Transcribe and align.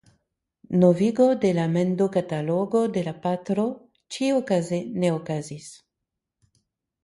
Novigo 0.83 1.27
de 1.43 1.51
la 1.57 1.65
mendokatalogo 1.75 2.81
de 2.97 3.05
la 3.09 3.13
patro 3.27 3.69
ĉiuokaze 4.17 4.83
ne 5.05 5.15
okazis. 5.21 5.73